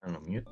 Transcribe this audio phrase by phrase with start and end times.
[0.00, 0.50] Κάνω mute.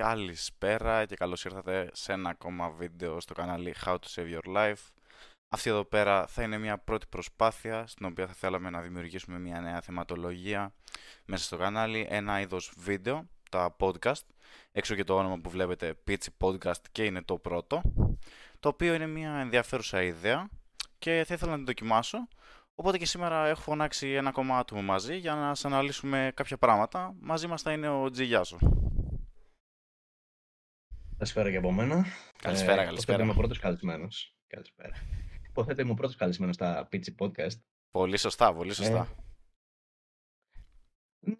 [0.00, 4.88] Καλησπέρα και καλώς ήρθατε σε ένα ακόμα βίντεο στο κανάλι How to Save Your Life.
[5.48, 9.60] Αυτή εδώ πέρα θα είναι μια πρώτη προσπάθεια στην οποία θα θέλαμε να δημιουργήσουμε μια
[9.60, 10.74] νέα θεματολογία
[11.24, 14.24] μέσα στο κανάλι, ένα είδος βίντεο, τα podcast,
[14.72, 17.82] έξω και το όνομα που βλέπετε Pitchy Podcast και είναι το πρώτο,
[18.60, 20.48] το οποίο είναι μια ενδιαφέρουσα ιδέα
[20.98, 22.28] και θα ήθελα να την δοκιμάσω.
[22.74, 27.14] Οπότε και σήμερα έχω φωνάξει ένα ακόμα άτομο μαζί για να σας αναλύσουμε κάποια πράγματα.
[27.20, 28.58] Μαζί μας θα είναι ο Τζιγιάσο.
[31.20, 32.04] Καλησπέρα και από μένα.
[32.42, 32.92] Καλησπέρα, Ε, καλησπέρα.
[33.18, 34.36] Υποθέτω είμαι ο πρώτος καλεσμένος.
[34.46, 34.94] Καλησπέρα.
[35.48, 37.58] Υποθέτω είμαι ο πρώτος καλεσμένος στα Pitchy Podcast.
[37.90, 39.08] Πολύ σωστά, πολύ σωστά.
[41.20, 41.34] Ναι.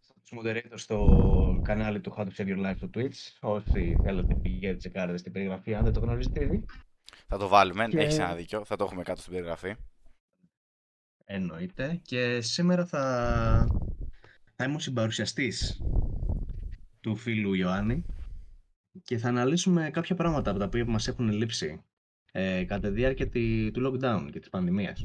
[0.00, 3.18] Στους moderators στο κανάλι του How to Save Your Life στο Twitch.
[3.40, 6.64] Όσοι θέλετε πηγαίνετε τσεκάρετε στην περιγραφή, αν δεν το γνωρίζετε ήδη.
[7.26, 9.74] Θα το βάλουμε, Και- έχεις ένα δίκιο, θα το έχουμε κάτω στην περιγραφή.
[11.24, 12.00] Εννοείται.
[12.02, 13.00] Και σήμερα θα,
[14.56, 15.80] θα είμαι ο συμπαρουσιαστής
[17.00, 18.04] του φίλου Ιωάννη
[19.02, 21.84] και θα αναλύσουμε κάποια πράγματα από τα οποία μας έχουν λείψει
[22.32, 25.04] ε, κατά τη διάρκεια τη- του lockdown και της πανδημίας.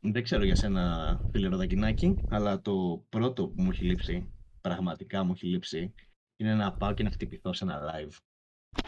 [0.00, 5.32] Δεν ξέρω για σένα φίλε Ροδακινάκη, αλλά το πρώτο που μου έχει λείψει, πραγματικά μου
[5.32, 5.94] έχει λείψει,
[6.36, 8.16] είναι να πάω και να χτυπηθώ σε ένα live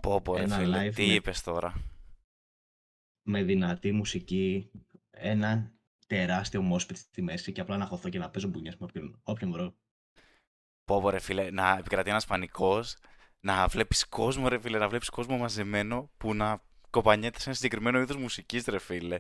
[0.03, 1.75] Πω πω ρε Ένα φίλε, live τι με- είπες τώρα;
[3.27, 4.71] με δυνατή μουσική,
[5.11, 5.73] ένα
[6.07, 9.51] τεράστιο μόσπιτ στη μέση και απλά να χωθώ και να παίζω μπουνιές με όποιον, όποιον
[9.53, 9.75] βρω.
[10.85, 12.97] Πω πω ρε φίλε, να επικρατεί ένας πανικός,
[13.45, 18.01] να βλέπεις κόσμο ρε φίλε, να βλέπεις κόσμο μαζεμένο που να κοπανιέται σε ένα συγκεκριμένο
[18.01, 19.19] είδος μουσικής ρε φίλε.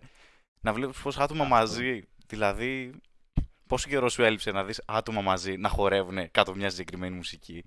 [0.61, 1.55] Να βλέπεις πόσα άτομα Αυτό.
[1.55, 3.01] μαζί, δηλαδή
[3.67, 7.64] πόσο καιρό σου έλειψε να δεις άτομα μαζί να χορεύουν κάτω από μια συγκεκριμένη μουσική;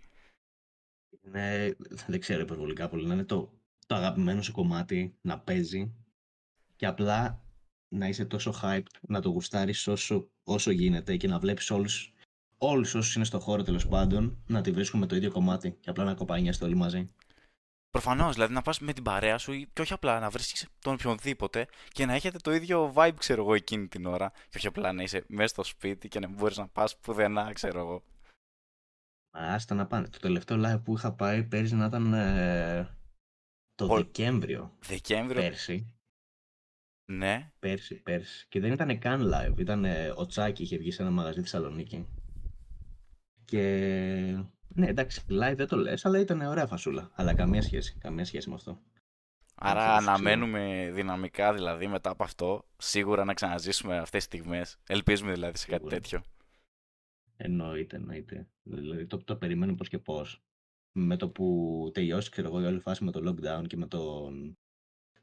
[1.26, 1.76] Είναι,
[2.08, 5.94] δεν ξέρω υπερβολικά πολύ, να είναι το, το αγαπημένο σου κομμάτι να παίζει
[6.76, 7.42] και απλά
[7.88, 12.14] να είσαι τόσο hyped, να το γουστάρεις όσο, όσο γίνεται και να βλέπεις όλους,
[12.58, 15.90] όλους όσους είναι στο χώρο τέλος πάντων να τη βρίσκουν με το ίδιο κομμάτι και
[15.90, 17.12] απλά να κοπανιέστε όλοι μαζί.
[17.90, 20.94] Προφανώς, δηλαδή να πας με την παρέα σου ή- και όχι απλά να βρίσκεις τον
[20.94, 24.32] οποιονδήποτε και να έχετε το ίδιο vibe, ξέρω εγώ, εκείνη την ώρα.
[24.50, 27.54] Και όχι απλά να είσαι μέσα στο σπίτι και να μην μπορείς να πας πουθενά,
[27.54, 28.04] ξέρω εγώ.
[29.38, 30.08] Μα Άστα να πάνε.
[30.08, 32.98] Το τελευταίο live που είχα πάει πέρυσι να ήταν ε,
[33.76, 35.96] το Ο- Δεκέμβριο Δεκέμβριο, πέρσι.
[37.12, 37.52] ναι.
[37.60, 38.48] Πέρσι, πέρσι.
[38.50, 39.58] Και δεν ήταν καν live.
[39.60, 39.86] Ήταν
[40.16, 42.08] ο Τσάκη είχε βγει σε ένα μαγαζί Θεσσαλονίκη.
[43.48, 43.62] Και
[44.68, 47.12] ναι, εντάξει, live δεν το λες, αλλά ήταν ωραία φασούλα.
[47.14, 47.98] Αλλά καμία σχέση.
[48.00, 48.82] Καμία σχέση με αυτό.
[49.56, 50.12] Άρα ξέρω, ξέρω.
[50.12, 54.80] αναμένουμε δυναμικά δηλαδή μετά από αυτό σίγουρα να ξαναζήσουμε αυτές τις στιγμές.
[54.88, 55.96] Ελπίζουμε δηλαδή σε κάτι Σίγουρα.
[55.96, 56.24] τέτοιο.
[57.38, 58.48] Εννοείται, εννοείται.
[58.64, 60.42] Δηλαδή το, το περιμένουμε πώς και πώς.
[60.92, 64.58] Με το που τελειώσει, ξέρω εγώ, η όλη φάση με το lockdown και με, τον,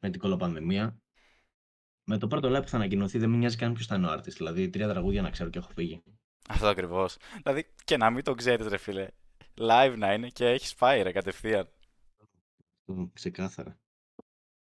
[0.00, 0.98] με την κολοπανδημία.
[2.04, 4.12] Με το πρώτο live που θα ανακοινωθεί δεν με νοιάζει καν ποιος θα είναι ο
[4.12, 4.32] artist.
[4.36, 6.02] Δηλαδή τρία τραγούδια να ξέρω και έχω φύγει.
[6.48, 7.16] Αυτό ακριβώς.
[7.42, 9.08] Δηλαδή και να μην το ξέρεις ρε φίλε.
[9.58, 11.68] Live να είναι και έχεις πάει ρε κατευθείαν.
[12.88, 13.78] Mm, Ξεκάθαρα.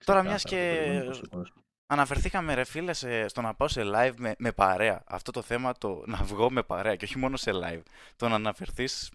[0.05, 1.53] Τώρα, Ξεκάθαρα, μιας το και- περιμένουμε πώς και πώς.
[1.87, 5.03] Αναφερθήκαμε ρε φίλε σε- στο να πάω σε live με, με παρέα.
[5.07, 7.83] Αυτό το θέμα το να βγω με παρέα και όχι μόνο σε live.
[8.17, 9.13] Το να αναφερθείς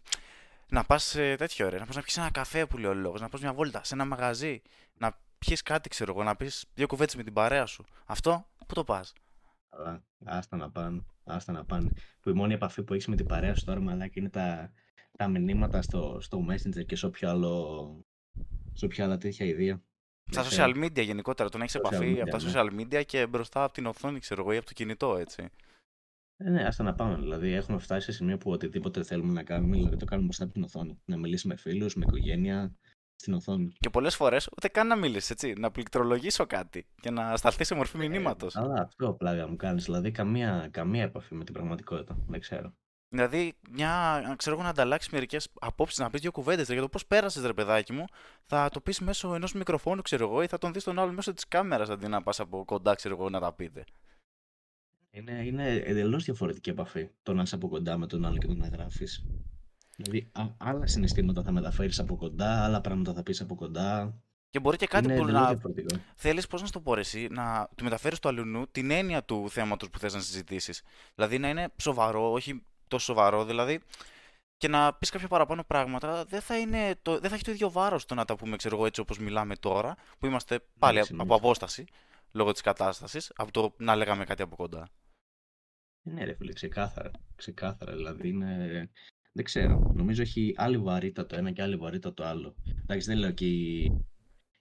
[0.69, 3.22] να πας σε τέτοιο ρε, να πας να πιεις ένα καφέ που λέει ο λόγος,
[3.22, 4.61] να πας μια βόλτα σε ένα μαγαζί,
[4.94, 7.85] να πιεις κάτι ξέρω εγώ, να πεις δύο κουβέντες με την παρέα σου.
[8.05, 9.13] Αυτό, πού το πας;
[9.69, 11.03] Αλλά άστα να πάνε.
[11.27, 11.89] Άστα να πάνε.
[12.21, 14.71] Που η μόνη επαφή που έχεις με την παρέα σου τώρα, μαλάκα, είναι τα,
[15.17, 18.05] τα μηνύματα στο, στο Messenger και σε όποιο άλλο.
[18.73, 19.81] Σε όποια άλλα τέτοια ιδέα.
[20.29, 20.71] Στα Δεν ξέρω.
[20.71, 22.51] social media γενικότερα, το να έχεις Social επαφή media, από τα ναι.
[22.53, 25.49] social media και μπροστά από την οθόνη ξέρω εγώ ή από το κινητό έτσι.
[26.37, 27.16] Ε, ναι, άστα να πάμε.
[27.16, 30.53] Δηλαδή, έχουμε φτάσει σε σημείο που οτιδήποτε θέλουμε να κάνουμε, δηλαδή το κάνουμε μπροστά από
[30.53, 31.01] την οθόνη.
[31.05, 32.75] Να μιλήσουμε με φίλους, με οικογένεια,
[33.19, 33.73] στην οθόνη.
[33.79, 37.75] Και πολλές φορές ούτε καν να μιλήσεις έτσι, να πληκτρολογήσω κάτι και να σταλθεί σε
[37.75, 38.55] μορφή Ε, μηνύματος.
[38.55, 39.84] Αλλά αυτό πλάγα μου κάνεις.
[39.84, 42.17] Δηλαδή, καμία, καμία επαφή με την πραγματικότητα.
[42.28, 42.73] Δεν ξέρω.
[43.09, 46.90] Δηλαδή, μια, να ξέρω εγώ να ανταλλάξεις μερικές απόψεις, να πεις δύο κουβέντες για το
[46.90, 48.05] πώς πέρασες, ρε παιδάκι μου,
[48.46, 51.34] θα το πεις μέσω ενός μικροφόνου, ξέρω εγώ, ή θα τον δεις τον άλλο μέσω
[51.34, 53.84] της κάμερας αντί να πας από κοντά, ξέρω εγώ, να τα πείτε.
[55.11, 58.53] Είναι, είναι εντελώς διαφορετική επαφή το να είσαι από κοντά με τον άλλο και το
[58.53, 59.25] να γράφεις.
[59.99, 64.22] Δηλαδή, α- άλλα συναισθήματα θα μεταφέρεις από κοντά, άλλα πράγματα θα πεις από κοντά.
[64.49, 65.96] Και μπορεί και κάτι είναι που εντελώς να διαφορετικό.
[66.16, 69.23] θέλεις, πώς να σου το πω, ρε εσύ, να του μεταφέρεις στο αλουνού την έννοια
[69.23, 70.84] του θέματος που θες να συζητήσεις.
[71.16, 73.82] Δηλαδή να είναι σοβαρό, όχι τόσο σοβαρό, δηλαδή
[74.58, 77.72] και να πεις κάποια παραπάνω πράγματα, δεν θα, είναι το, δεν θα έχει το ίδιο
[77.72, 81.16] βάρος το να τα πούμε, ξέρω εγώ, έτσι όπως μιλάμε τώρα, που είμαστε πάλι Εντάξει,
[81.17, 81.85] από απόσταση
[82.32, 84.90] λόγω της κατάστασης, από το να λέγαμε κάτι από κοντά.
[86.09, 87.11] Ναι, ρε φίλε, ξεκάθαρα.
[87.35, 87.96] Ξεκάθαρα.
[87.96, 88.90] Δηλαδή είναι.
[89.37, 89.91] Δεν ξέρω.
[89.95, 92.55] Νομίζω έχει άλλη βαρύτητα το ένα και άλλη βαρύτητα το άλλο.
[92.81, 93.84] Εντάξει, δεν λέω και οι,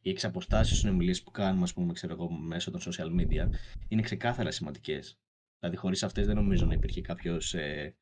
[0.01, 3.49] οι εξαποστάσεις συνομιλίες που κάνουμε, ας πούμε, ξέρω εγώ, μέσω των social media
[3.89, 5.19] είναι ξεκάθαρα σημαντικές.
[5.59, 7.55] Δηλαδή, χωρίς αυτές δεν νομίζω να υπήρχε κάποιος.
[7.55, 7.97] Ε,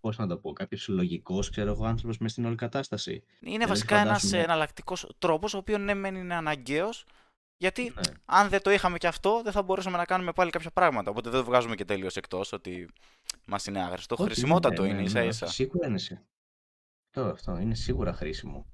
[0.00, 3.10] Πώς να το πω, κάποιος λογικό, ξέρω εγώ, άνθρωπος μέσα στην όλη κατάσταση.
[3.12, 7.04] Είναι Δηλαδή, βασικά ένας φαντάσου μια- εναλλακτικός τρόπος, ο οποίος ναι, μεν είναι αναγκαίος,
[7.56, 8.12] γιατί Ναι.
[8.24, 11.10] αν δεν το είχαμε και αυτό, δεν θα μπορούσαμε να κάνουμε πάλι κάποια πράγματα.
[11.10, 12.88] Οπότε δεν το βγάζουμε και τελείως εκτός ότι
[13.46, 14.14] μας είναι άγριστο.
[14.18, 15.46] Όχι, Χρησιμότατο ναι, είναι ναι, ίσα ναι, ίσα.
[15.46, 15.98] Σίγουρα είναι.
[15.98, 16.18] σι-
[17.14, 18.66] Αυτό, αυτό είναι σίγουρα χρήσιμο.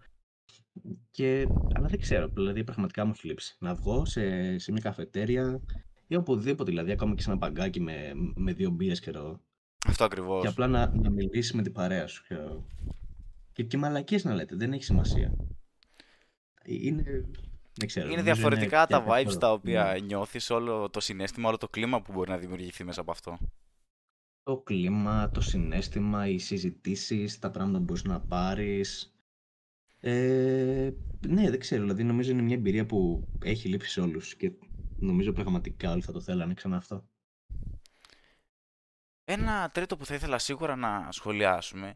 [1.10, 3.56] Και, αλλά δεν ξέρω, δηλαδή πραγματικά μου έχει λείψει.
[3.58, 5.60] Να βγω σε, σε μια καφετέρια
[6.06, 9.40] ή οπουδήποτε, δηλαδή ακόμα και σε ένα παγκάκι με, με δύο μπύρες ξέρω,
[9.86, 10.42] Αυτό ακριβώς.
[10.42, 12.22] και απλά να, να μιλήσεις με την παρέα σου.
[12.22, 12.66] ξέρω.
[13.52, 15.34] Και, και μαλακίες να λέτε, δεν έχει σημασία.
[16.62, 17.30] Ε, Είναι,
[17.78, 18.06] δεν ξέρω.
[18.08, 19.38] Είναι νομίζω διαφορετικά τα vibes διαφορετικό.
[19.38, 19.98] τα οποία Ναι.
[20.00, 23.38] νιώθεις, όλο το συνέστημα, όλο το κλίμα που μπορεί να δημιουργηθεί μέσα από αυτό.
[24.42, 29.12] Το κλίμα, το συνέστημα, οι συζητήσεις, τα πράγματα που μπορείς να πάρεις.
[30.00, 30.90] Ε,
[31.26, 31.82] ναι, δεν ξέρω.
[31.82, 34.52] Δηλαδή, νομίζω είναι μια εμπειρία που έχει λείψει σε όλους και
[34.98, 37.08] νομίζω πραγματικά όλοι θα το θέλανε ξανά αυτό.
[39.24, 41.94] Ένα τρίτο που θα ήθελα σίγουρα να σχολιάσουμε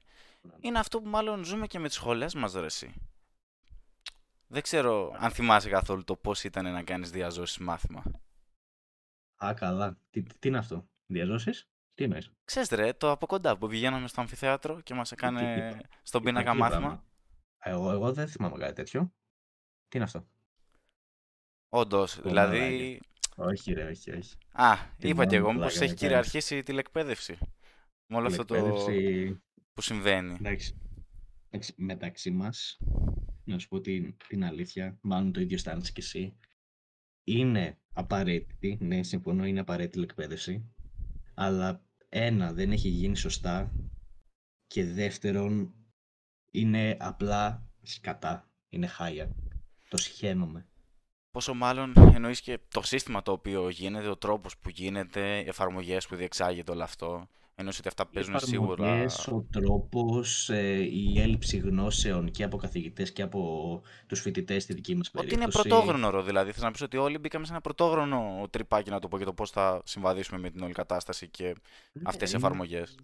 [0.61, 2.93] είναι αυτό που μάλλον ζούμε και με τις σχολές μας, ρε εσύ.
[4.53, 8.03] Δεν ξέρω αν θυμάσαι καθόλου το πώς ήταν να κάνεις διαζώσεις μάθημα.
[9.45, 9.99] Α, καλά.
[10.11, 14.21] Τι, τι είναι αυτό, διαζώσεις, τι εννοείς; Ξέρεις ρε, το από κοντά που πηγαίναμε στο
[14.21, 16.81] αμφιθέατρο και μας έκανε είπα- στον πίνακα Υπάρχει μάθημα.
[16.89, 17.05] πράγμα.
[17.59, 19.13] Εγώ, εγώ δεν θυμάμαι κάτι τέτοιο.
[19.89, 20.27] Τι είναι αυτό;
[21.69, 22.59] Όντως, Ω, δηλαδή...
[22.59, 23.01] μαλάκια.
[23.37, 24.37] Όχι ρε, όχι, όχι.
[24.53, 26.01] Α, Τι είπα και μόνο εγώ, μήπως πλάκα έχει με κάνεις.
[26.01, 27.39] κυριαρχήσει η τηλεκπαίδευση.
[28.07, 30.37] Με όλο αυτό το Τηλεκπαίδευση, που συμβαίνει.
[30.41, 30.79] εντάξει,
[31.51, 32.79] εντάξει, μεταξύ μας,
[33.45, 36.37] να σου πω την, την αλήθεια, μάλλον το ίδιο αισθάνεσαι κι εσύ,
[37.25, 40.73] είναι απαραίτητη, ναι, συμφωνώ, είναι απαραίτητη η εκπαίδευση,
[41.35, 43.73] αλλά ένα, δεν έχει γίνει σωστά
[44.67, 45.75] και δεύτερον,
[46.51, 49.35] είναι απλά σκατά, είναι χάλια.
[49.89, 50.67] Το σχένομαι.
[51.31, 56.07] Πόσο μάλλον εννοείς και το σύστημα το οποίο γίνεται, ο τρόπος που γίνεται, οι εφαρμογές
[56.07, 57.29] που διεξάγεται όλο αυτό.
[57.55, 58.85] Εννοείς ότι αυτά Οι παίζουν σίγουρα.
[58.85, 64.75] εφαρμογές, ο τρόπος, ε, η έλλειψη γνώσεων και από καθηγητές και από τους φοιτητές στη
[64.75, 65.43] δική μας Ότι περίπτωση.
[65.43, 66.53] είναι πρωτόγνωρο δηλαδή.
[66.53, 69.33] Θες να πεις ότι όλοι μπήκαμε σε ένα πρωτόγνωρο τρυπάκι να το πω για το
[69.33, 72.95] πώς θα συμβαδίσουμε με την όλη κατάσταση και Ναι, αυτές οι είναι- εφαρμογές.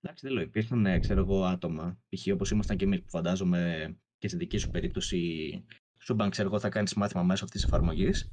[0.00, 0.42] Εντάξει, δεν λέω.
[0.44, 2.32] Υπήρχαν, ε, ξέρω εγώ, άτομα, π.χ.
[2.32, 5.18] όπως ήμασταν και εμείς, που φαντάζομαι και στη δική σου περίπτωση,
[5.98, 8.30] σου είπαν, ξέρω εγώ, θα κάνεις μάθημα μέσω αυτής της εφαρμογής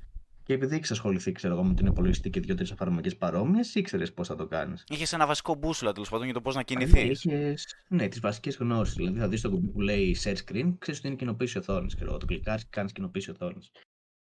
[0.47, 4.27] και επειδή έχεις ασχοληθεί, ξέρω εγώ, με την υπολογιστή και δύο-τρεις εφαρμογές παρόμοιες, ήξερες πώς
[4.27, 4.83] θα το κάνεις.
[4.89, 7.23] Είχες ένα βασικό μπούσουλα τέλος πάντων για το πώς να Ναι, κινηθείς.
[7.23, 8.95] είχες, ναι, τις βασικές γνώσεις.
[8.95, 11.95] Δηλαδή θα δεις το κουμπί που λέει share screen, ξέρεις ότι είναι κοινοποίηση οθόνης.
[11.95, 13.71] Ξέρω, εγώ, το κλικάρεις και κάνεις κοινοποίηση οθόνης.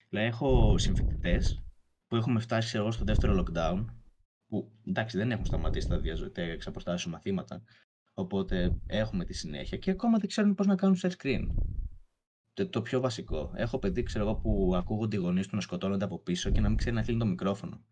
[0.10, 1.64] Δηλαδή έχω συμφοιτητές
[2.08, 3.86] που έχουμε φτάσει ξέρω εγώ, στο δεύτερο lockdown,
[4.48, 7.62] που εντάξει δεν έχουν σταματήσει τα διαζωτικά εξ αποστάσεως μαθήματα,
[8.14, 11.42] οπότε έχουμε τη συνέχεια και ακόμα δεν ξέρουν πώς να κάνουν share screen.
[12.64, 13.52] Το, το πιο βασικό.
[13.56, 16.68] Έχω παιδί, ξέρω εγώ, που ακούγονται οι γονείς του να σκοτώνονται από πίσω και να
[16.68, 17.84] μην ξέρει να κλείνει το μικρόφωνο.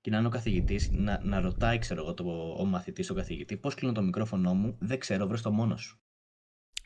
[0.00, 3.56] Και να είναι ο καθηγητής, να, να ρωτάει, ξέρω εγώ, το, ο μαθητής τον καθηγητή,
[3.56, 6.00] πώς κλείνω το μικρόφωνο μου, δεν ξέρω, βρες το μόνος σου.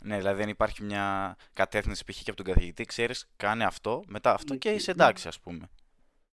[0.03, 2.23] Ναι, δηλαδή δεν υπάρχει μια κατεύθυνση π.χ.
[2.23, 5.41] και από τον καθηγητή, ξέρεις, κάνε αυτό, μετά αυτό Ναι, και και- είσαι εντάξει ας
[5.41, 5.69] πούμε.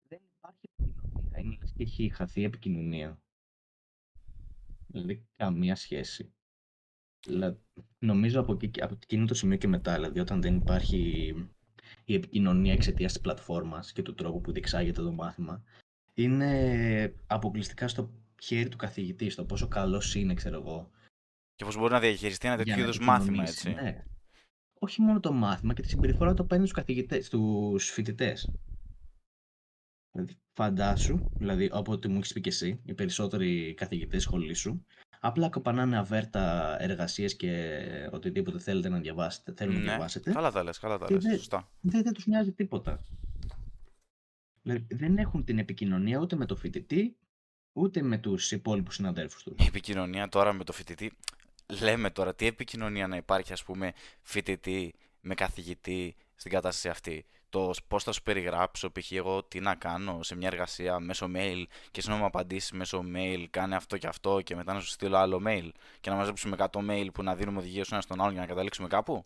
[0.07, 1.39] Δεν υπάρχει επικοινωνία.
[1.39, 3.19] Είναι λες και έχει χαθεί η επικοινωνία.
[4.87, 6.34] Δηλαδή, καμία σχέση.
[7.25, 7.59] Δηλαδή,
[7.99, 11.33] νομίζω από, εκεί, από εκείνο το σημείο και μετά, δηλαδή όταν δεν υπάρχει
[12.05, 15.63] η επικοινωνία εξαιτίας της πλατφόρμας και του τρόπου που διεξάγεται το μάθημα,
[16.13, 20.89] είναι αποκλειστικά στο χέρι του καθηγητή, στο πόσο καλός είναι, ξέρω εγώ.
[21.55, 23.69] Και πώς μπορεί να διαχειριστεί ένα για τέτοιο να είδους μάθημα, επικοινωνήσει.
[23.69, 23.83] έτσι.
[23.83, 24.03] Ναι.
[24.79, 28.51] Όχι μόνο το μάθημα και τη συμπεριφορά που το παίρνει στους καθηγητές, στους φοιτητές.
[30.11, 34.85] Δηλαδή, φαντάσου, δηλαδή, όποτε μου έχεις πει και εσύ, οι περισσότεροι καθηγητές σχολή σου,
[35.27, 37.79] απλά κοπανάνε αβέρτα εργασίες και
[38.11, 40.31] οτιδήποτε θέλετε να διαβάσετε, θέλουν να Ναι, διαβάσετε.
[40.31, 41.69] καλά τα λες, καλά τα Και λες, δεν- σωστά.
[41.81, 42.99] Δεν, δεν τους νοιάζει τίποτα.
[44.61, 47.17] Δηλαδή, δεν έχουν την επικοινωνία ούτε με το φοιτητή,
[47.73, 49.53] ούτε με τους υπόλοιπους συναδέλφους τους.
[49.59, 51.11] Η επικοινωνία τώρα με το φοιτητή,
[51.81, 57.25] λέμε τώρα τι επικοινωνία να υπάρχει ας πούμε φοιτητή με καθηγητή στην κατάσταση αυτή.
[57.55, 59.11] Το πώς θα σου περιγράψω, π.χ.
[59.11, 63.03] εγώ τι να κάνω σε μια εργασία μέσω mail και εσύ να μου απαντήσεις μέσω
[63.15, 65.69] mail, κάνε αυτό και αυτό και μετά να σου στείλω άλλο mail
[66.01, 68.87] και να μαζέψουμε 100 mail που να δίνουμε οδηγίες ένα στον άλλον για να καταλήξουμε
[68.87, 69.25] κάπου;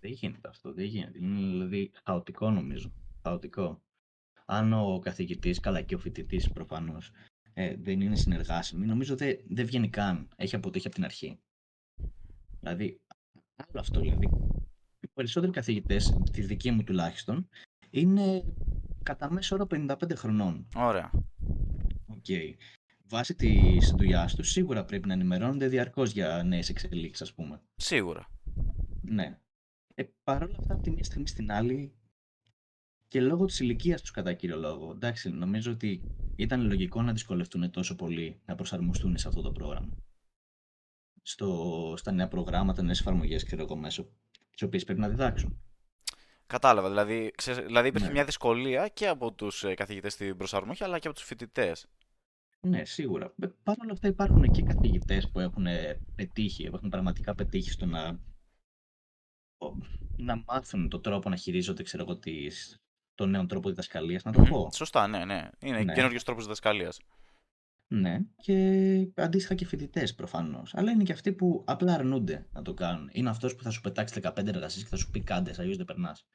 [0.00, 1.18] Δεν γίνεται αυτό, δεν γίνεται.
[1.18, 2.92] Είναι δηλαδή χαοτικό νομίζω.
[3.22, 3.82] Χαοτικό.
[4.46, 7.10] Αν ο καθηγητής, καλά και ο φοιτητής προφανώς,
[7.52, 10.28] ε, δεν είναι συνεργάσιμη, νομίζω δεν δεν βγαίνει καν.
[10.36, 11.38] Έχει αποτύχει από την αρχή.
[12.60, 13.00] Δηλαδή,
[13.56, 14.28] άλλο αυτό δηλαδή.
[15.06, 17.48] Οι περισσότεροι καθηγητές, τη δική μου τουλάχιστον,
[17.90, 18.44] είναι
[19.02, 20.68] κατά μέσο όρο 55 χρονών.
[20.74, 21.10] Ωραία.
[22.06, 22.24] OK.
[22.28, 22.54] Okay.
[23.08, 27.62] Βάσει της δουλειάς τους, σίγουρα πρέπει να ενημερώνονται διαρκώς για νέες εξελίξεις, ας πούμε.
[27.76, 28.30] Σίγουρα.
[29.02, 29.38] Ναι.
[29.94, 31.94] Ε, Παρ' όλα αυτά, από τη μία στιγμή στην άλλη,
[33.08, 36.02] και λόγω της ηλικίας τους κατά κύριο λόγο, εντάξει, νομίζω ότι
[36.36, 39.96] ήταν λογικό να δυσκολευτούν τόσο πολύ να προσαρμοστούν σε αυτό το πρόγραμμα.
[41.22, 44.08] Στο, στα νέα προγράμματα, νέες εφαρμογές, ξέρω εγώ, μέσω
[44.56, 45.60] τις οποίες πρέπει να διδάξουν.
[46.46, 46.88] Κατάλαβα.
[46.88, 48.12] Δηλαδή, ξέρεις, δηλαδή υπήρχε Ναι.
[48.12, 51.86] μια δυσκολία και από τους καθηγητές στην προσαρμογή, αλλά και από τους φοιτητές.
[52.60, 53.32] Ναι, σίγουρα.
[53.42, 57.70] Ε, Παρ' όλα αυτά υπάρχουν και καθηγητές που έχουν ε, πετύχει, που έχουν πραγματικά πετύχει
[57.70, 58.08] στο να,
[59.58, 59.76] ο-
[60.16, 62.76] να μάθουν τον τρόπο να χειρίζονται, ξέρω εγώ, τις,
[63.14, 64.68] τον νέο τρόπο διδασκαλίας, να το πω.
[64.72, 65.50] Σωστά, ναι, ναι.
[65.60, 65.94] Είναι Ναι.
[65.94, 67.00] καινούριο τρόπος διδασκαλίας.
[67.88, 68.54] Ναι, και
[69.14, 70.74] αντίστοιχα και φοιτητές προφανώς.
[70.74, 73.08] Αλλά είναι και αυτοί που απλά αρνούνται να το κάνουν.
[73.12, 75.86] Είναι αυτός που θα σου πετάξει 15 εργασίες και θα σου πει κάντε, αλλιώς δεν
[75.86, 76.26] περνάς.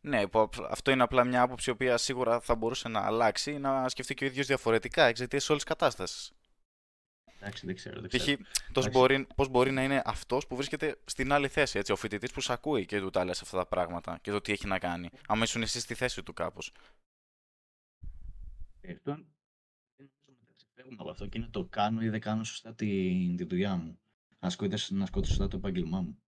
[0.00, 3.52] Ναι, που απ- αυτό είναι απλά μια άποψη η οποία σίγουρα θα μπορούσε να αλλάξει
[3.52, 6.32] ή να σκεφτεί και ο ίδιος διαφορετικά εξαιτίας όλης κατάστασης.
[7.38, 8.00] Εντάξει, δεν ξέρω.
[8.00, 8.16] Δεν Π.χ.
[8.22, 8.36] ξέρω.
[8.36, 8.88] πώς Εντάξει.
[8.90, 12.40] μπορεί, πώς μπορεί να είναι αυτός που βρίσκεται στην άλλη θέση, έτσι, ο φοιτητής που
[12.40, 15.10] σ' ακούει και του τα λες αυτά τα πράγματα και το τι έχει να κάνει.
[15.26, 16.72] Άμα ήσουν εσύ στη θέση του κάπως.
[20.88, 22.44] Ε, Αυτό δεν νομίζω να ξεφεύγουμε από αυτό και είναι το κάνω ή δεν κάνω
[22.44, 23.98] σωστά τη, τη δουλειά μου.
[24.38, 26.18] Να ασκώ, να ασκώ σωστά το επάγγελμά μου.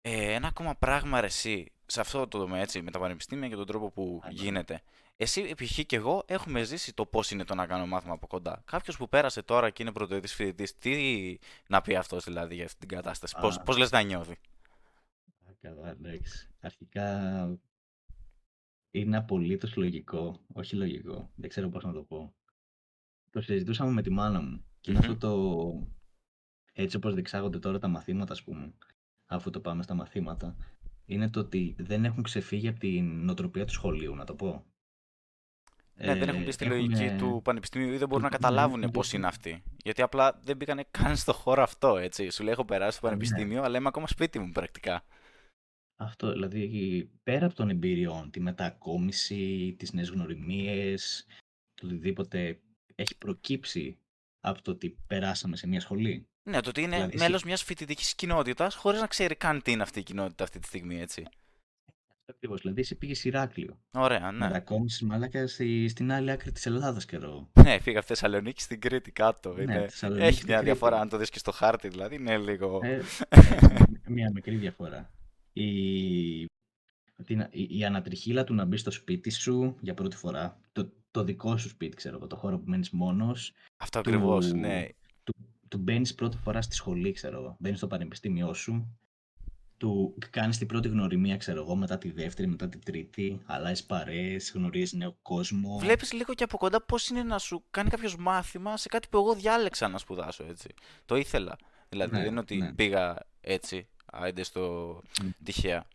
[0.00, 3.54] Ε, ένα ακόμα πράγμα ρε εσύ, σε αυτό το τομέα έτσι, με τα πανεπιστήμια και
[3.54, 4.32] τον τρόπο που Α, ναι.
[4.32, 4.82] γίνεται.
[5.16, 5.84] Εσύ, π.χ.
[5.86, 8.62] και εγώ, έχουμε ζήσει το πώς είναι το να κάνω μάθημα από κοντά.
[8.64, 12.78] Κάποιος που πέρασε τώρα και είναι πρωτοετής φοιτητής, τι να πει αυτός δηλαδή για αυτή
[12.78, 13.40] την κατάσταση, Α.
[13.40, 16.48] πώς, πώς λες να νιώθει; Α, Καλά, εντάξει.
[16.60, 17.58] Αρχικά
[19.00, 20.40] είναι απολύτως λογικό.
[20.52, 21.30] Όχι λογικό.
[21.34, 22.34] Δεν ξέρω πώς να το πω.
[23.30, 24.64] Το συζητούσαμε με τη μάνα μου.
[24.80, 25.10] Και είναι Μμμ.
[25.10, 25.88] αυτό το...
[26.72, 28.72] Έτσι όπως διεξάγονται τώρα τα μαθήματα, ας πούμε,
[29.26, 30.56] αφού το πάμε στα μαθήματα,
[31.06, 34.64] είναι το ότι δεν έχουν ξεφύγει από την νοοτροπία του σχολείου, να το πω.
[35.94, 38.36] Ναι, δεν έχουν Ε, μπει στη έχουνε- λογική του πανεπιστημίου ή δεν μπορούν να του-
[38.36, 39.62] καταλάβουν ναι, πώς του- είναι αυτοί.
[39.84, 42.30] Γιατί απλά δεν μπήκανε καν στο χώρο αυτό, έτσι.
[42.30, 43.16] Σου λέει: Έχω περάσει στο Α, ναι.
[43.16, 45.04] πανεπιστήμιο, αλλά είμαι ακόμα σπίτι μου πρακτικά.
[45.98, 51.26] Αυτό, δηλαδή πέρα από των εμπειριών, τη μετακόμιση, τις νέες γνωριμίες,
[51.74, 52.60] το οτιδήποτε
[52.94, 53.98] έχει προκύψει
[54.40, 56.26] από το ότι περάσαμε σε μια σχολή.
[56.48, 59.70] Ναι, το ότι είναι Δηλαδή, εσύ- μέλος μιας φοιτητικής κοινότητας χωρίς να ξέρει καν τι
[59.72, 61.22] είναι αυτή η κοινότητα αυτή τη στιγμή, έτσι.
[62.28, 64.38] Ακριβώς, δηλαδή εσύ πήγες Ηράκλειο, Ωραία, ναι.
[64.46, 67.50] μετακόμισες μαλάκα στη, στην άλλη άκρη της Ελλάδας καιρό.
[67.62, 69.52] Ναι, πήγα από Θεσσαλονίκη στην Κρήτη κάτω.
[69.52, 69.80] Ναι, είναι...
[69.88, 70.70] Θεσσαλονίκη Έχει στην μια Κρήτη.
[70.72, 72.80] διαφορά, αν το δεις και στο χάρτη, δηλαδή είναι λίγο.
[72.82, 73.00] Ε,
[74.08, 75.10] μια μικρή διαφορά.
[75.60, 76.46] Η,
[77.24, 81.24] την- η, η ανατριχίλα του να μπει στο σπίτι σου για πρώτη φορά, το, το
[81.24, 84.86] δικό σου σπίτι, ξέρω εγώ, το χώρο που μένεις μόνος, Αυτό ακριβώς, του- ναι.
[85.24, 85.34] του,
[85.68, 87.56] του μπαίνεις πρώτη φορά στη σχολή, ξέρω εγώ.
[87.58, 88.96] Μπαίνεις στο πανεπιστήμιό σου.
[89.78, 93.40] Του κάνεις την πρώτη γνωριμία, ξέρω εγώ, μετά τη δεύτερη, μετά τη τρίτη.
[93.46, 95.78] Αλλάζεις παρέες, γνωρίζεις νέο κόσμο.
[95.78, 99.16] Βλέπεις λίγο και από κοντά πώς είναι να σου κάνει κάποιος μάθημα σε κάτι που
[99.18, 100.68] εγώ διάλεξα να σπουδάσω, έτσι.
[101.04, 101.56] Το ήθελα.
[101.88, 102.72] Δηλαδή Ναι, δεν είναι ότι ναι.
[102.74, 105.28] πήγα έτσι, άιντε στο Μμ.
[105.44, 105.86] τυχαία.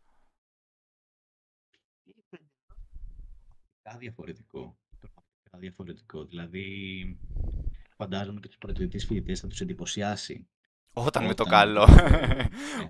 [3.83, 4.77] Πραγματικά διαφορετικό.
[4.99, 6.25] Πραγματικά διαφορετικό.
[6.25, 7.19] Δηλαδή,
[7.97, 10.47] φαντάζομαι και τους πρωτοετή φοιτητές θα τους εντυπωσιάσει.
[10.93, 11.87] Όταν με το Όταν- καλό.
[11.99, 12.49] ε,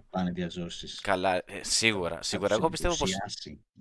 [0.10, 1.00] πάνε διαζώσεις.
[1.00, 2.54] Καλά, ε, σίγουρα, σίγουρα.
[2.56, 3.12] Εγώ πιστεύω πως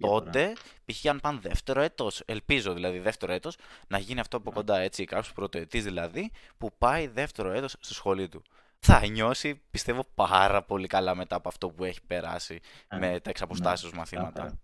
[0.00, 0.52] τότε,
[0.84, 1.06] π.χ.
[1.06, 3.56] αν πάνε δεύτερο έτος, ελπίζω δηλαδή δεύτερο έτος,
[3.88, 4.56] να γίνει αυτό από Ναι.
[4.56, 8.42] κοντά έτσι, κάποιος πρωτοετής δηλαδή, που πάει δεύτερο έτος στη σχολή του.
[8.86, 12.60] Θα νιώσει, πιστεύω, πάρα πολύ καλά μετά από αυτό που έχει περάσει
[12.90, 14.60] με τα εξαποστάσεως μαθήματα.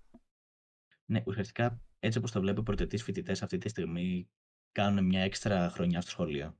[1.05, 4.31] Ναι, ουσιαστικά έτσι όπως το βλέπω, οι πρωτοετή φοιτητές αυτή τη στιγμή
[4.73, 6.57] κάνουν μια έξτρα χρονιά στο σχολείο.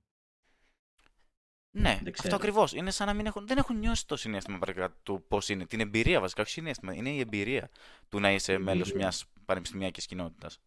[1.77, 2.37] Ναι, Δεν αυτό ξέρω.
[2.37, 2.73] ακριβώς.
[2.73, 5.67] Είναι σαν να μην έχουν, δεν έχουν νιώσει το συνέστημα πρακτικά του πώς είναι.
[5.67, 6.95] Την εμπειρία βασικά, όχι συνέστημα.
[6.95, 7.71] Είναι η εμπειρία
[8.09, 8.97] του να είσαι Η μέλος εμπειρία.
[8.97, 10.61] μιας πανεπιστημιακής κοινότητας.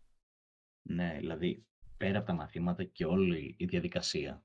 [0.89, 1.65] Ναι, δηλαδή
[1.97, 4.43] πέρα από τα μαθήματα και όλη η διαδικασία.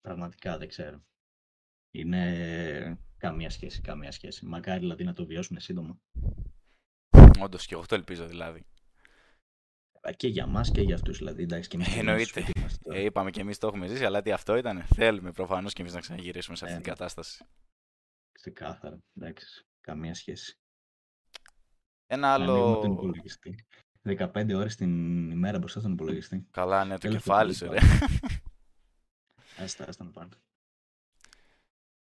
[0.00, 1.04] Πραγματικά δεν ξέρω.
[1.90, 4.46] Είναι καμία σχέση, καμία σχέση.
[4.46, 6.00] Μακάρι δηλαδή να το βιώσουν σύντομα.
[7.40, 8.64] Όντως και εγώ το ελπίζω δηλαδή.
[10.00, 11.42] Α, Και για μας και για αυτούς δηλαδή.
[11.42, 12.40] Εντάξει, και εμείς Ε, και εννοείται.
[12.40, 12.98] εμείς είμαστε τώρα.
[12.98, 14.82] Ε, είπαμε και εμείς το έχουμε ζήσει, αλλά τι αυτό ήταν.
[14.94, 16.96] Θέλουμε προφανώς και εμείς να ξαναγυρίσουμε σε αυτή Ε, την ναι.
[16.96, 17.44] κατάσταση.
[18.32, 18.98] Ξεκάθαρα.
[19.16, 20.58] Εντάξει, καμία σχέση.
[22.06, 22.92] Ένα Να ανοίγουμε τον άλλο.
[22.92, 23.66] υπολογιστή.
[24.02, 26.46] 15 ώρες την ημέρα μπροστά στον υπολογιστή.
[26.50, 27.86] Καλά, ναι, το Τέλος κεφάλι το σου, πολύ ρε.
[29.64, 30.28] Άστα, άστα να πάνε.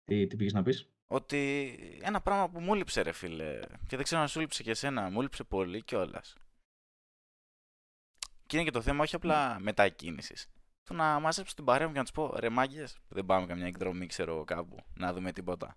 [0.05, 4.05] Τι, τι πήγες να πεις; Ότι ένα πράγμα που μου λείψε, ρε φίλε, και δεν
[4.05, 6.37] ξέρω αν σου λείψε και εσένα, μου λείψε πολύ κιόλας.
[8.47, 10.49] Και είναι και το θέμα όχι απλά μετακίνησης.
[10.83, 13.67] Το να μαζέψω την παρέα μου και να του πω ρε μάγκες, δεν πάμε καμιά
[13.67, 15.77] εκδρομή, ξέρω κάπου, να δούμε τίποτα.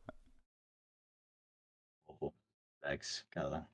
[2.79, 3.69] Εντάξει, καλά.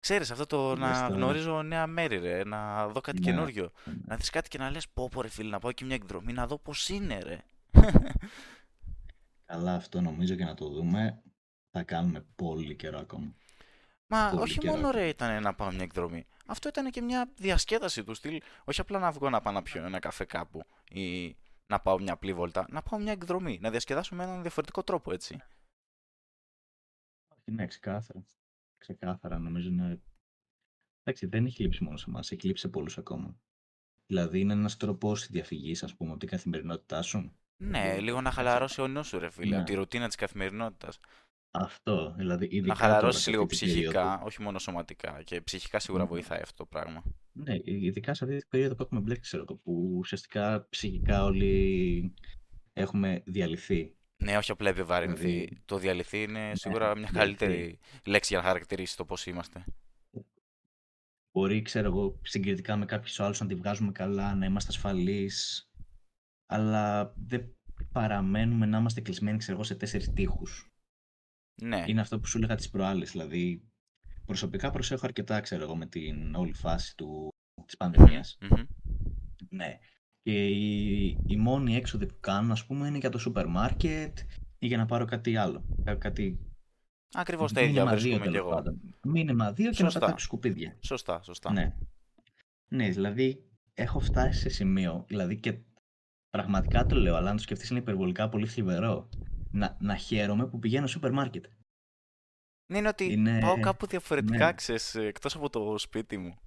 [0.00, 1.14] Ξέρεις, αυτό το Λες να τώρα.
[1.14, 3.24] γνωρίζω νέα μέρη, ρε, να δω κάτι Ναι.
[3.24, 3.72] καινούριο.
[4.04, 6.32] Να δεις κάτι και να λες, πω πω ρε φίλε, να πάω και μια εκδρομή,
[6.32, 7.44] να δω πώς είναι ρε.
[9.44, 11.22] Καλά, αυτό νομίζω και να το δούμε
[11.70, 13.34] θα κάνουμε πολύ καιρό ακόμα.
[14.10, 14.74] Μα Πολύ όχι καιρό.
[14.74, 16.26] μόνο ρε ήταν να πάω μια εκδρομή.
[16.46, 18.40] Αυτό ήταν και μια διασκέδαση του στυλ.
[18.64, 22.12] Όχι απλά να βγω να πάω να πιω ένα καφέ κάπου ή να πάω μια
[22.12, 22.66] απλή βόλτα.
[22.70, 23.58] Να πάω μια εκδρομή.
[23.60, 25.42] Να διασκεδάσω με έναν διαφορετικό τρόπο, έτσι.
[27.28, 28.24] Όχι, ναι, ξεκάθαρα.
[28.78, 30.02] Ξεκάθαρα, νομίζω είναι...
[31.02, 33.38] Εντάξει, δεν έχει λείψει μόνο σε εμάς, έχει λείψει σε πολλούς ακόμα.
[34.06, 37.38] Δηλαδή είναι ένας τρόπος διαφυγής, ας πούμε, από την καθημερινότητά σου.
[37.60, 38.40] Ναι, Δηλαδή, λίγο να έτσι.
[38.40, 39.56] χαλαρώσει ο νους σου, ρε φίλε, Ναι.
[39.56, 41.00] από τη ρουτίνα της καθημερινότητας.
[41.50, 44.24] Αυτό, δηλαδή ειδικά Να τώρα, χαλαρώσεις σε λίγο αυτή την ψυχικά, περίοδο.
[44.24, 45.22] όχι μόνο σωματικά.
[45.24, 46.08] Και ψυχικά σίγουρα Ναι.
[46.08, 47.02] βοηθάει αυτό το πράγμα.
[47.32, 52.14] Ναι, ειδικά σε αυτή την περίοδο που έχουμε μπλέξει, ξέρω εγώ, που ουσιαστικά ψυχικά όλοι
[52.72, 53.92] έχουμε διαλυθεί.
[54.22, 55.22] Ναι, όχι απλά επιβαρυνθεί.
[55.22, 57.36] Δηλαδή, Το διαλυθεί είναι ναι, σίγουρα μια διαλυθεί.
[57.38, 59.64] καλύτερη λέξη για να χαρακτηρίσει το πώς είμαστε.
[61.32, 65.67] Μπορεί, ξέρω εγώ, συγκριτικά με κάποιους άλλους να τη βγάζουμε καλά, να είμαστε ασφαλείς,
[66.48, 67.56] αλλά δεν
[67.92, 70.70] παραμένουμε να είμαστε κλεισμένοι, ξέρω εγώ, σε τέσσερις τείχους.
[71.62, 73.62] Ναι, Είναι αυτό που σου έλεγα τις προάλλες, δηλαδή
[74.24, 77.28] προσωπικά προσέχω αρκετά, ξέρω εγώ, με την όλη φάση του,
[77.66, 78.38] της πανδημίας.
[78.40, 78.62] Μμμ.
[79.50, 79.78] Ναι.
[80.22, 84.18] Και η, η μόνη έξοδο που κάνω, ας πούμε, είναι για το σούπερ μάρκετ
[84.58, 85.64] ή για να πάρω κάτι άλλο.
[85.84, 86.38] Κά- Κάτι
[87.14, 88.54] Ακριβώς τα ίδια μήνυμα δύο βρίσκομαι κι τέλος εγώ.
[88.56, 88.80] πάντων.
[89.02, 89.98] Μήνυμα δύο και να Σωστά.
[90.00, 90.76] πετάξω σκουπίδια.
[90.80, 91.52] Σωστά, σωστά.
[91.52, 91.74] Ναι.
[92.68, 95.58] Ναι, δηλαδή έχω φτάσει σε σημείο, δηλαδή και
[96.30, 99.08] πραγματικά το λέω, αλλά αν το σκεφτείς είναι υπερβολικά πολύ θλιβερό,
[99.50, 101.44] να, να χαίρομαι που πηγαίνω σούπερ μάρκετ.
[102.72, 104.52] Ναι, είναι ότι Είναι- πάω κάπου διαφορετικά, ναι.
[104.52, 106.38] ξέρεις, εκτός από το σπίτι μου.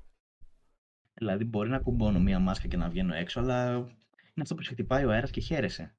[1.14, 4.72] Δηλαδή μπορεί να κουμπώνω μία μάσκα και να βγαίνω έξω, αλλά είναι αυτό που σε
[4.72, 5.96] χτυπάει ο αέρας και χαίρεσαι.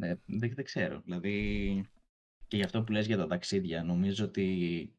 [0.00, 1.00] Ναι, δεν, δεν ξέρω.
[1.00, 1.88] Δηλαδή
[2.46, 4.92] και για αυτό που λες για τα ταξίδια, νομίζω ότι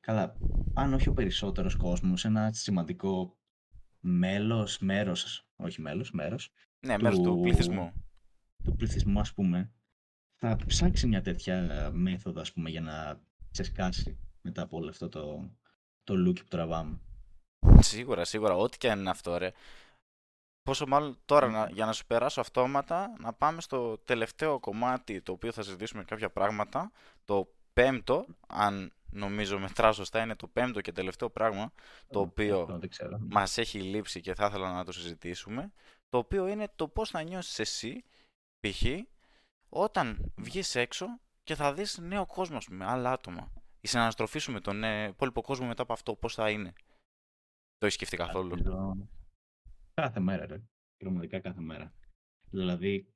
[0.00, 0.36] καλά,
[0.74, 3.36] αν όχι ο περισσότερος κόσμος, ένα σημαντικό
[4.06, 6.50] μέλος, μέρος, όχι μέλος, μέρος
[6.86, 7.92] Ναι, μέρος του του- πληθυσμού.
[8.64, 9.72] του πληθυσμού, ας πούμε,
[10.40, 15.50] θα ψάξει μια τέτοια μέθοδο, ας πούμε, για να ξεσκάσει μετά από όλο αυτό το,
[16.02, 16.98] το look που τραβάμε.
[17.78, 18.54] Σίγουρα, σίγουρα.
[18.56, 19.52] Ό,τι και αν είναι αυτό, ρε.
[20.62, 21.52] Πόσο μάλλον τώρα, Ναι.
[21.58, 26.04] να, για να σου περάσω αυτόματα, να πάμε στο τελευταίο κομμάτι το οποίο θα συζητήσουμε
[26.04, 26.92] κάποια πράγματα.
[27.24, 31.72] Το πέμπτο, αν νομίζω μετράω σωστά, είναι το πέμπτο και τελευταίο πράγμα,
[32.08, 33.18] το οποίο Αυτό δεν ξέρω.
[33.20, 35.72] μας έχει λείψει και θα ήθελα να το συζητήσουμε.
[36.08, 38.04] Το οποίο είναι το πώς θα νιώσεις εσύ,
[38.60, 38.82] π.χ.
[39.68, 41.06] όταν βγεις έξω
[41.42, 43.52] και θα δεις νέο κόσμο, ας πούμε, άλλα άτομα.
[43.80, 46.72] Η συναναστροφή σου με τον ε, υπόλοιπο κόσμο μετά από αυτό, πώς θα είναι;
[47.78, 49.08] Το έχεις σκεφτεί καθόλου; Νομίζω
[49.94, 50.62] Κάθε μέρα, ρε.
[50.96, 51.94] Πραγματικά κάθε μέρα.
[52.50, 53.13] Δηλαδή,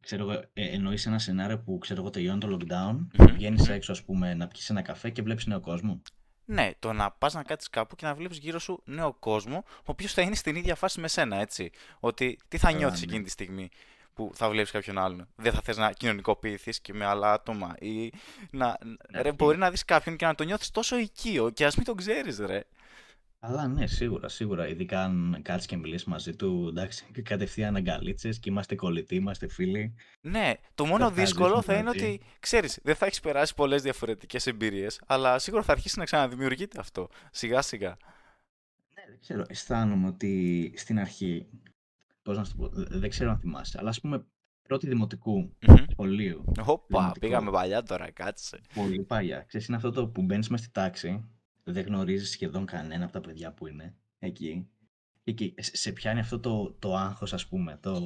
[0.00, 3.74] ξέρω εγώ, ε, εννοείς ένα σενάριο που ξέρω εγώ τελειώνει το lockdown, Μμμ, βγαίνεις μμμ.
[3.74, 6.02] έξω, ας πούμε, να πιεις ένα καφέ και βλέπεις νέο κόσμο.
[6.44, 9.82] Ναι, το να πας να κάτσεις κάπου και να βλέπεις γύρω σου νέο κόσμο, ο
[9.84, 11.70] οποίος θα είναι στην ίδια φάση με σένα, έτσι.
[12.00, 13.06] Ότι τι θα Καλά, νιώθεις ναι.
[13.06, 13.68] εκείνη τη στιγμή
[14.14, 15.28] που θα βλέπεις κάποιον άλλον.
[15.36, 18.12] Δεν θα θες να κοινωνικοποιηθείς και με άλλα άτομα ή
[18.50, 18.66] να...
[18.84, 19.64] Ναι, ρε, αυτό μπορεί είναι.
[19.64, 22.64] να δεις κάποιον και να τον νιώθεις τόσο οικείο και ας μην τον ξέρεις, ρε.
[23.42, 24.68] Αλλά ναι, σίγουρα, σίγουρα.
[24.68, 29.48] Ειδικά αν κάτσεις και μιλήσεις μαζί του, εντάξει, και κατευθείαν αγκαλίτσες και είμαστε κολλητοί, είμαστε
[29.48, 29.94] φίλοι.
[30.20, 31.98] Ναι, το μόνο θα δύσκολο ζήσουμε θα είναι μαζί.
[31.98, 36.80] ότι, ξέρεις, δεν θα έχεις περάσει πολλές διαφορετικές εμπειρίες, αλλά σίγουρα θα αρχίσει να ξαναδημιουργείται
[36.80, 37.96] αυτό, σιγά σιγά.
[38.94, 39.44] Ναι, δεν ξέρω.
[39.48, 41.46] Αισθάνομαι ότι στην αρχή,
[42.22, 44.24] πώς να σου το πω, δε- δεν ξέρω αν θυμάσαι, αλλά ας πούμε
[44.62, 45.84] πρώτη δημοτικού Μμμ.
[45.90, 48.60] σχολείου, Όπα, δημοτικό, πήγαμε παλιά τώρα, κάτσε.
[48.74, 49.44] πολύ παλιά.
[49.46, 51.24] Ξέρεις, είναι αυτό το που μπαίνεις μες στη τάξη,
[51.64, 54.68] δεν γνωρίζεις σχεδόν κανένα από τα παιδιά που είναι εκεί.
[55.24, 58.00] Και εκεί σε σε πιάνει αυτό το, το άγχος, ας πούμε, το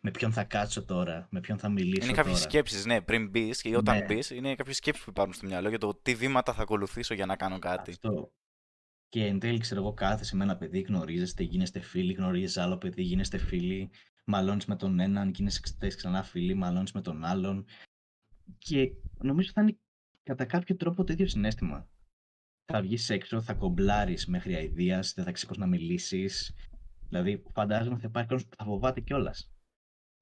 [0.00, 2.48] με ποιον θα κάτσω τώρα, με ποιον θα μιλήσω Είναι κάποιες τώρα.
[2.50, 4.04] σκέψεις, ναι, πριν μπεις και όταν Ναι.
[4.04, 7.26] μπεις, είναι κάποιες σκέψεις που υπάρχουν στο μυαλό για το τι βήματα θα ακολουθήσω για
[7.26, 7.90] να κάνω κάτι.
[7.90, 8.32] Αυτό.
[9.08, 13.02] Και εν τέλει, ξέρω εγώ, κάθεσαι με ένα παιδί, γνωρίζεστε, γίνεστε φίλοι, γνωρίζεις άλλο παιδί,
[13.02, 13.90] γίνεστε φίλοι,
[14.24, 17.64] μαλώνεις με τον έναν, γίνεστε ξανά φίλοι, μαλώνεις με τον άλλον.
[18.58, 19.78] Και νομίζω θα είναι
[20.22, 21.88] κατά κάποιο τρόπο το ίδιο συνέστημα.
[22.72, 26.54] Θα βγεις έξω, θα κομπλάρεις μέχρι αηδίας, δεν θα ξέρεις πώς να μιλήσεις.
[27.08, 29.50] Δηλαδή, φαντάζομαι θα υπάρχει κόσμος που θα φοβάται κιόλας.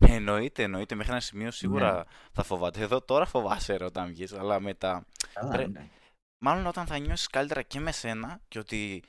[0.06, 1.24] Εννοείται, εννοείται, μέχρι ένα Ναι.
[1.26, 2.80] σημείο σίγουρα θα φοβάται.
[2.80, 5.06] Εδώ τώρα φοβάσαι ρε, όταν βγεις, αλλά μετά.
[5.32, 5.88] Καλά, Πρέ- ναι.
[6.44, 9.02] Μάλλον όταν θα νιώσεις καλύτερα και με σένα και ότι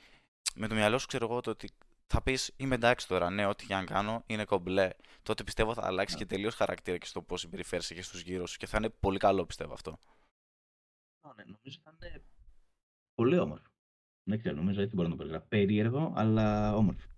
[0.54, 1.70] με το μυαλό σου ξέρω εγώ το ότι
[2.06, 4.90] θα πεις είμαι εντάξει τώρα, ναι, ό,τι και αν κάνω είναι κομπλέ.
[5.22, 6.20] Τότε πιστεύω θα αλλάξει Ναι.
[6.20, 9.18] και τελείως χαρακτήρα και στο πώς συμπεριφέρεσαι και στους γύρω σου και θα είναι πολύ
[9.18, 9.98] καλό πιστεύω αυτό.
[11.36, 12.22] Ναι, νομίζω θα είναι
[13.16, 13.66] Πολύ όμορφο.
[14.28, 15.48] Δεν ξέρω, νομίζω έτσι μπορώ να το περιγράψω.
[15.48, 17.08] Περίεργο, αλλά όμορφο.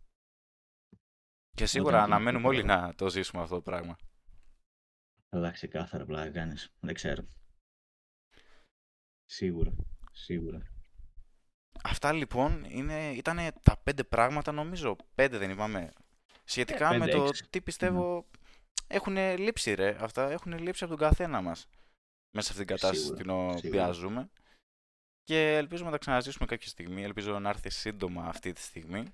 [1.57, 3.97] Και σίγουρα Όταν αναμένουμε το- όλοι να το ζήσουμε αυτό το πράγμα.
[5.29, 6.73] Αλλά ξεκάθαρα πλάκα κάνεις.
[6.81, 7.27] Δεν ξέρω.
[9.25, 9.73] Σίγουρα.
[10.13, 10.63] Σίγουρα.
[11.85, 14.97] Αυτά λοιπόν είναι, ήταν τα πέντε πράγματα νομίζω.
[15.15, 15.93] Πέντε δεν είπαμε.
[16.45, 17.49] Σχετικά Ε, με πέντε, το έξι.
[17.51, 18.29] τι πιστεύω
[18.87, 19.97] έχουν λείψει ρε.
[20.01, 21.69] Αυτά έχουν λείψει από τον καθένα μας.
[22.37, 23.91] Μέσα σε αυτήν την κατάσταση Σίγουρα, στην οποία σίγουρα.
[23.93, 24.31] ζούμε.
[25.29, 27.03] Και ελπίζουμε να τα ξαναζήσουμε κάποια στιγμή.
[27.03, 29.05] Ελπίζω να έρθει σύντομα αυτή τη στιγμή.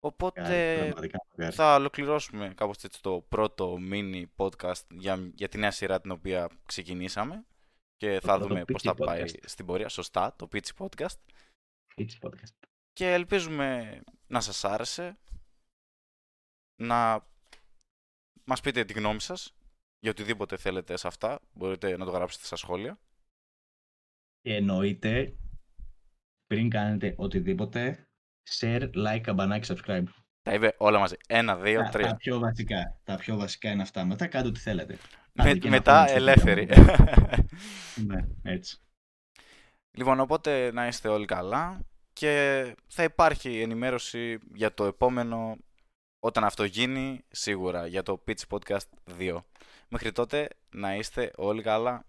[0.00, 1.54] Οπότε Μακάρι, πραγματικά μακάρι.
[1.54, 6.50] θα ολοκληρώσουμε κάπως έτσι το πρώτο mini podcast για, για τη νέα σειρά την οποία
[6.66, 7.44] ξεκινήσαμε
[7.96, 9.38] και θα πρώτο δούμε πώς Pitchy θα πάει podcast.
[9.44, 9.88] στην πορεία.
[9.88, 11.18] Σωστά, το Pitchy Podcast.
[11.94, 12.68] Έτσι podcast.
[12.92, 15.18] Και ελπίζουμε να σας άρεσε,
[16.82, 17.26] να
[18.44, 19.54] μας πείτε τη γνώμη σας
[19.98, 21.40] για οτιδήποτε θέλετε σε αυτά.
[21.52, 22.98] Μπορείτε να το γράψετε στα σχόλια.
[24.46, 25.36] Και εννοείται,
[26.46, 28.08] πριν κάνετε οτιδήποτε,
[28.60, 30.04] share, like, καμπανάκι, subscribe.
[30.42, 31.14] Τα είπε όλα μαζί.
[31.28, 32.14] Ένα, δύο, Τα, τα τρία.
[32.16, 33.00] πιο βασικά.
[33.04, 34.04] Τα πιο βασικά είναι αυτά.
[34.04, 34.98] Μετά κάντε ό,τι θέλετε.
[35.32, 36.64] Με- Άντε και ένα μετά comment στο ελεύθερη.
[36.64, 36.84] βίντεο.
[38.06, 38.78] ναι, έτσι.
[39.90, 41.80] Λοιπόν, οπότε να είστε όλοι καλά
[42.12, 45.56] και θα υπάρχει ενημέρωση για το επόμενο
[46.18, 49.38] όταν αυτό γίνει, σίγουρα, για το Pitch Podcast 2.
[49.88, 52.04] Μέχρι τότε να είστε όλοι καλά.